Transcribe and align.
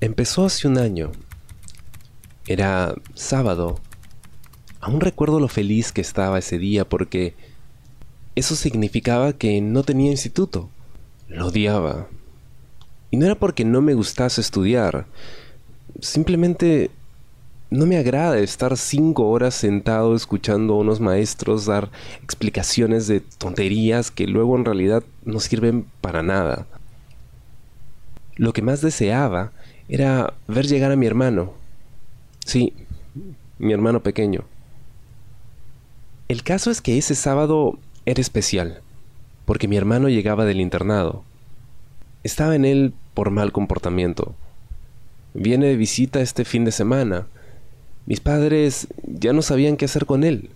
Empezó 0.00 0.44
hace 0.44 0.68
un 0.68 0.76
año. 0.76 1.12
Era 2.46 2.94
sábado. 3.14 3.80
Aún 4.80 5.00
recuerdo 5.00 5.40
lo 5.40 5.48
feliz 5.48 5.90
que 5.90 6.02
estaba 6.02 6.38
ese 6.38 6.58
día 6.58 6.86
porque 6.86 7.34
eso 8.34 8.54
significaba 8.56 9.32
que 9.32 9.62
no 9.62 9.84
tenía 9.84 10.10
instituto. 10.10 10.68
Lo 11.28 11.46
odiaba. 11.46 12.08
Y 13.10 13.16
no 13.16 13.24
era 13.24 13.36
porque 13.36 13.64
no 13.64 13.80
me 13.80 13.94
gustase 13.94 14.42
estudiar. 14.42 15.06
Simplemente 16.00 16.90
no 17.70 17.86
me 17.86 17.96
agrada 17.96 18.38
estar 18.38 18.76
cinco 18.76 19.30
horas 19.30 19.54
sentado 19.54 20.14
escuchando 20.14 20.74
a 20.74 20.78
unos 20.78 21.00
maestros 21.00 21.64
dar 21.64 21.90
explicaciones 22.22 23.06
de 23.06 23.20
tonterías 23.20 24.10
que 24.10 24.26
luego 24.26 24.56
en 24.56 24.66
realidad 24.66 25.02
no 25.24 25.40
sirven 25.40 25.86
para 26.02 26.22
nada. 26.22 26.66
Lo 28.36 28.52
que 28.52 28.60
más 28.60 28.82
deseaba 28.82 29.52
era 29.88 30.34
ver 30.48 30.66
llegar 30.66 30.92
a 30.92 30.96
mi 30.96 31.06
hermano. 31.06 31.52
Sí, 32.44 32.72
mi 33.58 33.72
hermano 33.72 34.02
pequeño. 34.02 34.44
El 36.28 36.42
caso 36.42 36.70
es 36.70 36.80
que 36.80 36.98
ese 36.98 37.14
sábado 37.14 37.78
era 38.04 38.20
especial, 38.20 38.80
porque 39.44 39.68
mi 39.68 39.76
hermano 39.76 40.08
llegaba 40.08 40.44
del 40.44 40.60
internado. 40.60 41.22
Estaba 42.24 42.56
en 42.56 42.64
él 42.64 42.94
por 43.14 43.30
mal 43.30 43.52
comportamiento. 43.52 44.34
Viene 45.34 45.66
de 45.66 45.76
visita 45.76 46.20
este 46.20 46.44
fin 46.44 46.64
de 46.64 46.72
semana. 46.72 47.28
Mis 48.06 48.20
padres 48.20 48.88
ya 49.04 49.32
no 49.32 49.42
sabían 49.42 49.76
qué 49.76 49.84
hacer 49.84 50.06
con 50.06 50.24
él. 50.24 50.50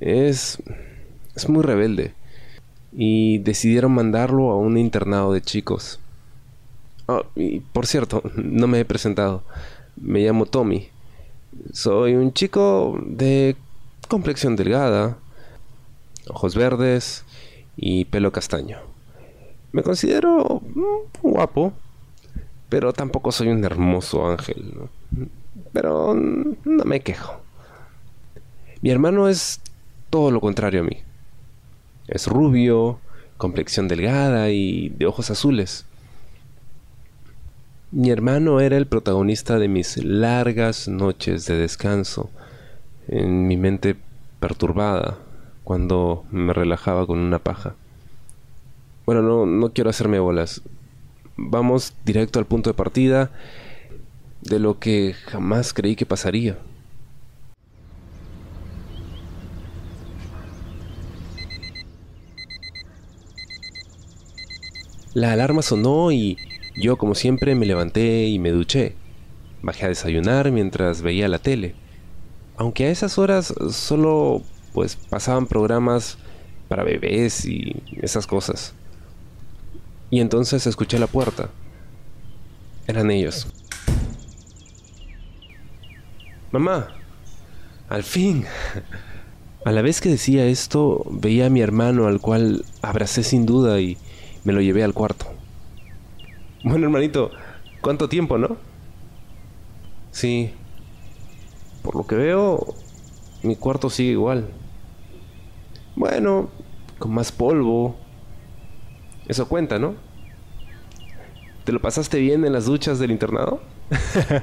Es... 0.00 0.58
es 1.36 1.48
muy 1.48 1.62
rebelde. 1.62 2.12
Y 2.92 3.38
decidieron 3.38 3.92
mandarlo 3.92 4.50
a 4.50 4.56
un 4.56 4.78
internado 4.78 5.32
de 5.32 5.42
chicos. 5.42 6.00
Y 7.34 7.60
por 7.60 7.86
cierto, 7.86 8.22
no 8.36 8.66
me 8.66 8.80
he 8.80 8.84
presentado. 8.84 9.42
Me 9.96 10.20
llamo 10.20 10.46
Tommy. 10.46 10.88
Soy 11.72 12.14
un 12.14 12.32
chico 12.32 12.98
de 13.04 13.56
complexión 14.08 14.56
delgada, 14.56 15.16
ojos 16.28 16.54
verdes 16.54 17.24
y 17.76 18.04
pelo 18.06 18.32
castaño. 18.32 18.78
Me 19.72 19.82
considero 19.82 20.62
mm, 20.62 21.22
guapo, 21.22 21.72
pero 22.68 22.92
tampoco 22.92 23.32
soy 23.32 23.48
un 23.48 23.64
hermoso 23.64 24.26
ángel. 24.26 24.74
Pero 25.72 26.14
no 26.14 26.84
me 26.84 27.00
quejo. 27.00 27.40
Mi 28.80 28.90
hermano 28.90 29.28
es 29.28 29.60
todo 30.10 30.30
lo 30.30 30.40
contrario 30.40 30.80
a 30.82 30.84
mí. 30.84 30.98
Es 32.06 32.26
rubio, 32.26 32.98
complexión 33.36 33.88
delgada 33.88 34.50
y 34.50 34.90
de 34.90 35.06
ojos 35.06 35.30
azules. 35.30 35.84
Mi 37.90 38.10
hermano 38.10 38.60
era 38.60 38.76
el 38.76 38.86
protagonista 38.86 39.58
de 39.58 39.66
mis 39.66 39.96
largas 40.04 40.88
noches 40.88 41.46
de 41.46 41.56
descanso, 41.56 42.28
en 43.06 43.46
mi 43.46 43.56
mente 43.56 43.96
perturbada, 44.40 45.16
cuando 45.64 46.26
me 46.30 46.52
relajaba 46.52 47.06
con 47.06 47.18
una 47.18 47.38
paja. 47.38 47.76
Bueno, 49.06 49.22
no, 49.22 49.46
no 49.46 49.72
quiero 49.72 49.88
hacerme 49.88 50.18
bolas. 50.18 50.60
Vamos 51.38 51.94
directo 52.04 52.38
al 52.38 52.44
punto 52.44 52.68
de 52.68 52.74
partida 52.74 53.30
de 54.42 54.58
lo 54.58 54.78
que 54.78 55.14
jamás 55.14 55.72
creí 55.72 55.96
que 55.96 56.04
pasaría. 56.04 56.58
La 65.14 65.32
alarma 65.32 65.62
sonó 65.62 66.12
y 66.12 66.36
yo, 66.78 66.96
como 66.96 67.14
siempre, 67.14 67.54
me 67.54 67.66
levanté 67.66 68.26
y 68.26 68.38
me 68.38 68.50
duché. 68.50 68.94
Bajé 69.62 69.86
a 69.86 69.88
desayunar 69.88 70.50
mientras 70.52 71.02
veía 71.02 71.28
la 71.28 71.38
tele. 71.38 71.74
Aunque 72.56 72.86
a 72.86 72.90
esas 72.90 73.18
horas 73.18 73.52
solo 73.70 74.42
pues 74.72 74.96
pasaban 74.96 75.46
programas 75.46 76.18
para 76.68 76.84
bebés 76.84 77.44
y 77.44 77.82
esas 78.00 78.26
cosas. 78.26 78.74
Y 80.10 80.20
entonces 80.20 80.66
escuché 80.66 80.98
la 80.98 81.06
puerta. 81.06 81.50
Eran 82.86 83.10
ellos. 83.10 83.48
Mamá, 86.52 86.88
al 87.88 88.02
fin. 88.02 88.44
A 89.64 89.72
la 89.72 89.82
vez 89.82 90.00
que 90.00 90.08
decía 90.08 90.46
esto, 90.46 91.04
veía 91.10 91.46
a 91.46 91.50
mi 91.50 91.60
hermano 91.60 92.06
al 92.06 92.20
cual 92.20 92.64
abracé 92.80 93.22
sin 93.22 93.44
duda 93.44 93.80
y 93.80 93.98
me 94.44 94.52
lo 94.52 94.60
llevé 94.60 94.82
al 94.84 94.94
cuarto. 94.94 95.37
Bueno, 96.64 96.86
hermanito, 96.86 97.30
¿cuánto 97.80 98.08
tiempo, 98.08 98.36
no? 98.36 98.56
Sí. 100.10 100.50
Por 101.82 101.94
lo 101.94 102.06
que 102.06 102.16
veo, 102.16 102.74
mi 103.42 103.54
cuarto 103.54 103.90
sigue 103.90 104.10
igual. 104.10 104.48
Bueno, 105.94 106.48
con 106.98 107.12
más 107.12 107.30
polvo. 107.30 107.96
Eso 109.28 109.48
cuenta, 109.48 109.78
¿no? 109.78 109.94
¿Te 111.64 111.72
lo 111.72 111.80
pasaste 111.80 112.18
bien 112.18 112.44
en 112.44 112.52
las 112.52 112.64
duchas 112.64 112.98
del 112.98 113.10
internado? 113.10 113.60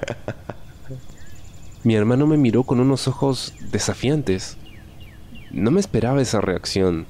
Mi 1.83 1.95
hermano 1.95 2.25
me 2.27 2.37
miró 2.37 2.63
con 2.63 2.79
unos 2.79 3.07
ojos 3.07 3.53
desafiantes. 3.71 4.57
No 5.51 5.69
me 5.69 5.79
esperaba 5.79 6.21
esa 6.21 6.41
reacción. 6.41 7.05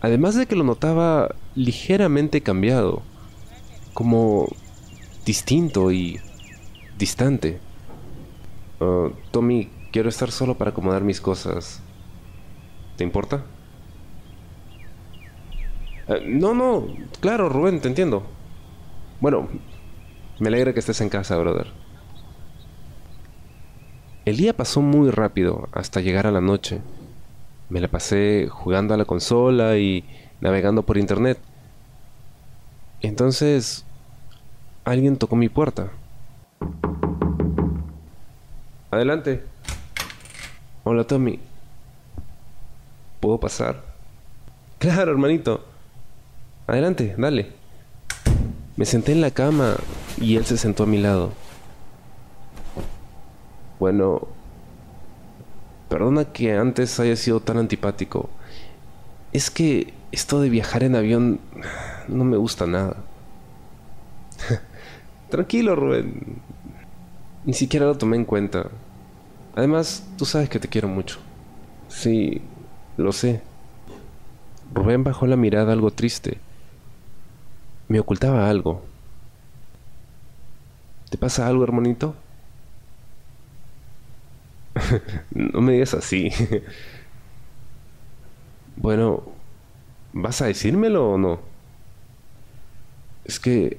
Además 0.00 0.34
de 0.34 0.46
que 0.46 0.56
lo 0.56 0.64
notaba 0.64 1.34
ligeramente 1.54 2.42
cambiado, 2.42 3.02
como 3.98 4.46
distinto 5.26 5.90
y 5.90 6.20
distante. 6.96 7.58
Uh, 8.78 9.10
Tommy, 9.32 9.72
quiero 9.90 10.08
estar 10.08 10.30
solo 10.30 10.56
para 10.56 10.70
acomodar 10.70 11.02
mis 11.02 11.20
cosas. 11.20 11.82
¿Te 12.96 13.02
importa? 13.02 13.42
Uh, 16.06 16.14
no, 16.24 16.54
no, 16.54 16.86
claro, 17.18 17.48
Rubén, 17.48 17.80
te 17.80 17.88
entiendo. 17.88 18.22
Bueno, 19.20 19.48
me 20.38 20.46
alegra 20.46 20.72
que 20.72 20.78
estés 20.78 21.00
en 21.00 21.08
casa, 21.08 21.36
brother. 21.36 21.66
El 24.26 24.36
día 24.36 24.56
pasó 24.56 24.80
muy 24.80 25.10
rápido 25.10 25.68
hasta 25.72 26.00
llegar 26.00 26.28
a 26.28 26.30
la 26.30 26.40
noche. 26.40 26.82
Me 27.68 27.80
la 27.80 27.88
pasé 27.88 28.46
jugando 28.48 28.94
a 28.94 28.96
la 28.96 29.06
consola 29.06 29.76
y 29.76 30.04
navegando 30.40 30.84
por 30.84 30.98
internet. 30.98 31.40
Entonces, 33.00 33.84
alguien 34.88 35.18
tocó 35.18 35.36
mi 35.36 35.50
puerta. 35.50 35.90
Adelante. 38.90 39.42
Hola 40.84 41.04
Tommy. 41.04 41.38
¿Puedo 43.20 43.38
pasar? 43.38 43.82
Claro, 44.78 45.12
hermanito. 45.12 45.64
Adelante, 46.66 47.14
dale. 47.18 47.52
Me 48.76 48.86
senté 48.86 49.12
en 49.12 49.20
la 49.20 49.30
cama 49.30 49.76
y 50.18 50.36
él 50.36 50.46
se 50.46 50.56
sentó 50.56 50.84
a 50.84 50.86
mi 50.86 50.98
lado. 50.98 51.32
Bueno, 53.78 54.26
perdona 55.90 56.32
que 56.32 56.56
antes 56.56 56.98
haya 56.98 57.16
sido 57.16 57.40
tan 57.40 57.58
antipático. 57.58 58.30
Es 59.32 59.50
que 59.50 59.92
esto 60.12 60.40
de 60.40 60.48
viajar 60.48 60.82
en 60.82 60.96
avión 60.96 61.40
no 62.08 62.24
me 62.24 62.38
gusta 62.38 62.66
nada. 62.66 62.96
Tranquilo, 65.30 65.76
Rubén. 65.76 66.40
Ni 67.44 67.54
siquiera 67.54 67.86
lo 67.86 67.96
tomé 67.96 68.16
en 68.16 68.24
cuenta. 68.24 68.68
Además, 69.54 70.06
tú 70.16 70.24
sabes 70.24 70.48
que 70.48 70.58
te 70.58 70.68
quiero 70.68 70.88
mucho. 70.88 71.18
Sí, 71.88 72.40
lo 72.96 73.12
sé. 73.12 73.42
Rubén 74.74 75.04
bajó 75.04 75.26
la 75.26 75.36
mirada 75.36 75.72
algo 75.72 75.90
triste 75.90 76.38
me 77.88 77.98
ocultaba 77.98 78.48
algo. 78.48 78.84
¿Te 81.10 81.16
pasa 81.16 81.48
algo, 81.48 81.64
hermanito? 81.64 82.14
no 85.30 85.60
me 85.62 85.72
digas 85.72 85.94
así. 85.94 86.30
bueno, 88.76 89.22
¿vas 90.12 90.42
a 90.42 90.46
decírmelo 90.46 91.12
o 91.12 91.18
no? 91.18 91.40
Es 93.24 93.40
que... 93.40 93.78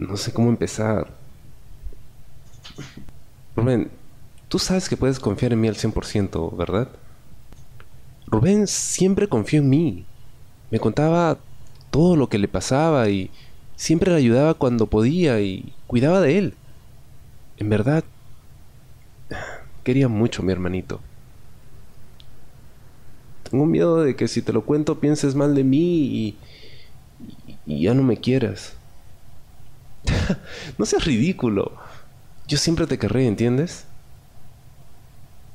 No 0.00 0.16
sé 0.16 0.32
cómo 0.32 0.48
empezar. 0.48 1.08
Rubén, 3.54 3.90
tú 4.48 4.58
sabes 4.58 4.88
que 4.88 4.96
puedes 4.96 5.20
confiar 5.20 5.52
en 5.52 5.60
mí 5.60 5.68
al 5.68 5.76
100%, 5.76 6.56
¿verdad? 6.56 6.88
Rubén 8.26 8.66
siempre 8.66 9.28
confió 9.28 9.60
en 9.60 9.68
mí. 9.68 10.06
Me 10.70 10.80
contaba 10.80 11.36
todo 11.90 12.16
lo 12.16 12.30
que 12.30 12.38
le 12.38 12.48
pasaba 12.48 13.10
y 13.10 13.30
siempre 13.76 14.10
le 14.10 14.16
ayudaba 14.16 14.54
cuando 14.54 14.86
podía 14.86 15.38
y 15.42 15.74
cuidaba 15.86 16.22
de 16.22 16.38
él. 16.38 16.54
En 17.58 17.68
verdad, 17.68 18.02
quería 19.84 20.08
mucho 20.08 20.40
a 20.40 20.46
mi 20.46 20.52
hermanito. 20.52 21.00
Tengo 23.50 23.66
miedo 23.66 24.02
de 24.02 24.16
que 24.16 24.28
si 24.28 24.40
te 24.40 24.54
lo 24.54 24.64
cuento 24.64 24.98
pienses 24.98 25.34
mal 25.34 25.54
de 25.54 25.64
mí 25.64 26.06
y, 26.06 26.38
y 27.66 27.82
ya 27.82 27.92
no 27.92 28.02
me 28.02 28.16
quieras. 28.16 28.79
no 30.78 30.86
seas 30.86 31.04
ridículo. 31.04 31.72
Yo 32.46 32.58
siempre 32.58 32.86
te 32.86 32.98
querré, 32.98 33.26
¿entiendes? 33.26 33.84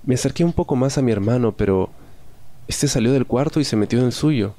Me 0.04 0.16
acerqué 0.16 0.44
un 0.44 0.54
poco 0.54 0.76
más 0.76 0.98
a 0.98 1.02
mi 1.02 1.12
hermano, 1.12 1.52
pero 1.52 1.90
este 2.68 2.88
salió 2.88 3.12
del 3.12 3.26
cuarto 3.26 3.60
y 3.60 3.66
se 3.66 3.76
metió 3.76 4.00
en 4.00 4.06
el 4.06 4.14
suyo. 4.14 4.56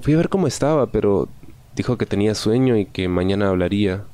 Fui 0.00 0.14
a 0.14 0.16
ver 0.16 0.28
cómo 0.28 0.46
estaba, 0.46 0.90
pero 0.90 1.28
dijo 1.76 1.98
que 1.98 2.06
tenía 2.06 2.34
sueño 2.34 2.76
y 2.76 2.86
que 2.86 3.08
mañana 3.08 3.48
hablaría. 3.48 4.04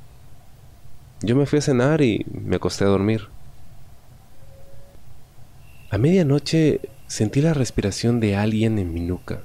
Yo 1.21 1.37
me 1.37 1.47
fui 1.47 1.59
a 1.59 1.63
cenar 1.63 2.01
y 2.03 2.27
me 2.31 2.57
acosté 2.57 2.85
a 2.85 2.89
dormir. 2.89 3.29
A 5.91 5.99
medianoche 5.99 6.81
sentí 7.07 7.41
la 7.41 7.55
respiración 7.55 8.21
de 8.21 8.37
alguien 8.37 8.79
en 8.79 8.93
mi 8.93 9.01
nuca. 9.01 9.41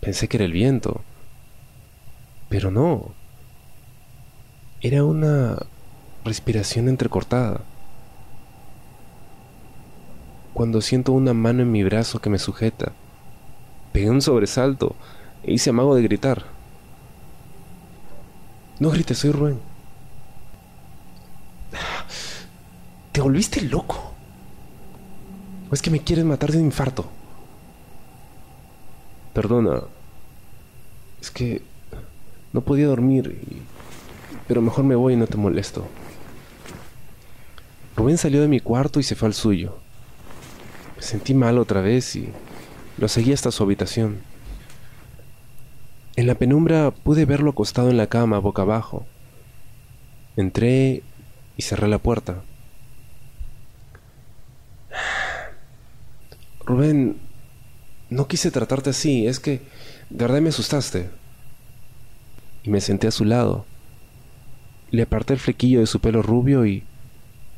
Pensé 0.00 0.28
que 0.28 0.36
era 0.36 0.44
el 0.44 0.52
viento, 0.52 1.02
pero 2.48 2.70
no. 2.70 3.12
Era 4.80 5.04
una 5.04 5.56
respiración 6.24 6.88
entrecortada. 6.88 7.60
Cuando 10.54 10.80
siento 10.80 11.12
una 11.12 11.34
mano 11.34 11.62
en 11.62 11.70
mi 11.70 11.84
brazo 11.84 12.20
que 12.20 12.30
me 12.30 12.38
sujeta, 12.38 12.92
pegué 13.92 14.10
un 14.10 14.22
sobresalto 14.22 14.96
e 15.42 15.52
hice 15.52 15.70
amago 15.70 15.94
de 15.94 16.02
gritar. 16.02 16.44
No 18.80 18.90
grites, 18.90 19.18
soy 19.18 19.32
Rubén. 19.32 19.60
¿Te 23.12 23.20
volviste 23.20 23.60
loco? 23.62 24.12
¿O 25.70 25.74
es 25.74 25.82
que 25.82 25.90
me 25.90 26.00
quieres 26.00 26.24
matar 26.24 26.52
de 26.52 26.58
un 26.58 26.66
infarto? 26.66 27.04
Perdona. 29.34 29.82
Es 31.20 31.30
que 31.30 31.62
no 32.52 32.60
podía 32.62 32.86
dormir, 32.86 33.40
pero 34.46 34.62
mejor 34.62 34.84
me 34.84 34.94
voy 34.94 35.14
y 35.14 35.16
no 35.16 35.26
te 35.26 35.36
molesto. 35.36 35.86
Rubén 37.96 38.18
salió 38.18 38.40
de 38.40 38.48
mi 38.48 38.60
cuarto 38.60 39.00
y 39.00 39.02
se 39.02 39.14
fue 39.14 39.26
al 39.26 39.34
suyo. 39.34 39.78
Me 40.96 41.02
sentí 41.02 41.34
mal 41.34 41.58
otra 41.58 41.80
vez 41.80 42.16
y 42.16 42.28
lo 42.96 43.08
seguí 43.08 43.32
hasta 43.32 43.50
su 43.50 43.62
habitación. 43.62 44.18
En 46.16 46.26
la 46.26 46.34
penumbra 46.34 46.90
pude 46.90 47.24
verlo 47.24 47.50
acostado 47.50 47.90
en 47.90 47.96
la 47.96 48.08
cama, 48.08 48.38
boca 48.38 48.62
abajo. 48.62 49.06
Entré 50.36 51.02
y 51.56 51.62
cerré 51.62 51.88
la 51.88 51.98
puerta. 51.98 52.42
Rubén, 56.64 57.18
no 58.10 58.28
quise 58.28 58.50
tratarte 58.50 58.90
así, 58.90 59.26
es 59.26 59.40
que 59.40 59.62
de 60.10 60.24
verdad 60.24 60.40
me 60.40 60.50
asustaste. 60.50 61.10
Y 62.68 62.70
me 62.70 62.82
senté 62.82 63.06
a 63.06 63.12
su 63.12 63.24
lado. 63.24 63.64
Le 64.90 65.00
aparté 65.00 65.32
el 65.32 65.38
flequillo 65.38 65.80
de 65.80 65.86
su 65.86 66.00
pelo 66.00 66.20
rubio 66.20 66.66
y 66.66 66.84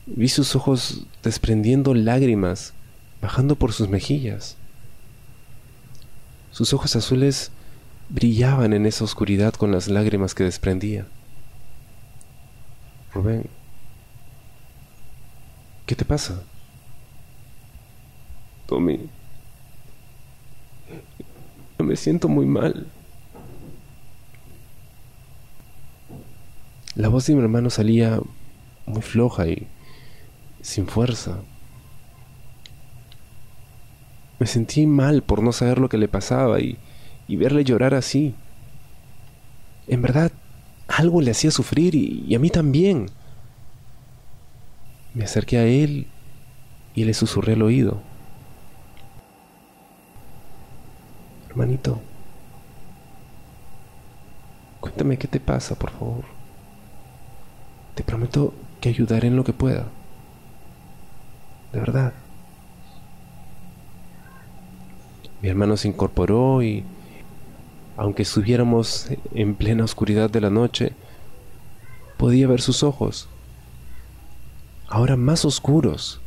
vi 0.07 0.29
sus 0.29 0.55
ojos 0.55 1.05
desprendiendo 1.25 1.95
lágrimas 1.95 2.75
bajando 3.21 3.57
por 3.57 3.73
sus 3.73 3.89
mejillas. 3.89 4.57
Sus 6.53 6.73
ojos 6.73 6.95
azules 6.95 7.51
brillaban 8.09 8.73
en 8.73 8.87
esa 8.87 9.03
oscuridad 9.03 9.53
con 9.53 9.73
las 9.73 9.89
lágrimas 9.89 10.33
que 10.33 10.45
desprendía. 10.45 11.09
Rubén, 13.13 13.47
¿qué 15.87 15.97
te 15.97 16.05
pasa? 16.05 16.41
Tommy, 18.69 19.11
me 21.81 21.97
siento 21.97 22.29
muy 22.29 22.47
mal. 22.47 22.87
La 27.01 27.09
voz 27.09 27.27
de 27.27 27.35
mi 27.35 27.41
hermano 27.41 27.71
salía 27.71 28.21
muy 28.85 29.01
floja 29.01 29.47
y 29.47 29.67
sin 30.61 30.87
fuerza. 30.87 31.39
Me 34.39 34.47
sentí 34.47 34.87
mal 34.87 35.23
por 35.23 35.43
no 35.43 35.53
saber 35.53 35.79
lo 35.79 35.89
que 35.89 35.97
le 35.97 36.09
pasaba 36.09 36.61
y, 36.61 36.77
verle 37.27 37.65
llorar 37.65 37.95
así. 37.95 38.35
En 39.89 40.03
verdad, 40.03 40.31
algo 40.89 41.23
le 41.23 41.31
hacía 41.31 41.51
sufrir 41.51 41.95
y, 41.95 42.23
y 42.29 42.35
a 42.35 42.39
mí 42.39 42.51
también. 42.51 43.07
Me 45.15 45.25
acerqué 45.25 45.57
a 45.57 45.65
él 45.65 46.07
y 46.95 47.05
le 47.05 47.15
susurré 47.15 47.55
al 47.55 47.63
oído. 47.63 48.03
Hermanito, 51.49 51.99
cuéntame 54.81 55.17
qué 55.17 55.29
te 55.29 55.41
pasa, 55.41 55.75
por 55.77 55.93
favor. 55.93 56.40
Te 57.95 58.03
prometo 58.03 58.55
que 58.81 58.89
ayudaré 58.89 59.29
en 59.29 59.37
lo 59.37 59.45
que 59.45 59.53
pueda. 59.53 59.87
De 61.73 61.81
verdad. 61.81 62.13
Mi 65.43 65.49
hermano 65.49 65.77
se 65.77 65.89
incorporó 65.89 66.63
y, 66.63 66.85
aunque 67.97 68.23
estuviéramos 68.23 69.09
en 69.33 69.55
plena 69.55 69.85
oscuridad 69.85 70.31
de 70.31 70.41
la 70.41 70.51
noche, 70.51 70.93
podía 72.19 72.47
ver 72.47 72.61
sus 72.61 72.83
ojos, 72.83 73.29
ahora 74.89 75.17
más 75.17 75.47
oscuros, 75.47 76.21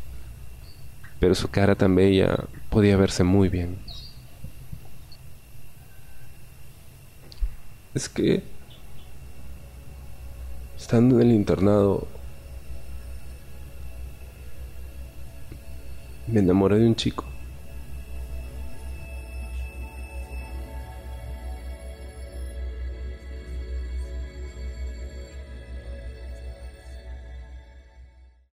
pero 1.20 1.36
su 1.36 1.50
cara 1.50 1.76
tan 1.76 1.94
bella 1.94 2.46
podía 2.72 2.98
verse 2.98 3.24
muy 3.24 3.50
bien. 3.50 3.78
Es 7.94 8.10
que, 8.10 8.44
estando 10.84 11.22
en 11.22 11.30
el 11.30 11.36
internado, 11.36 12.06
me 16.28 16.42
enamoré 16.42 16.78
de 16.78 16.88
un 16.88 16.96
chico. 16.98 17.24